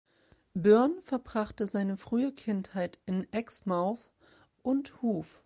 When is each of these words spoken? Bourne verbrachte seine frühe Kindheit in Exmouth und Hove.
Bourne 0.55 0.99
verbrachte 1.03 1.67
seine 1.67 1.95
frühe 1.95 2.31
Kindheit 2.31 2.97
in 3.05 3.31
Exmouth 3.31 4.09
und 4.63 4.99
Hove. 5.03 5.29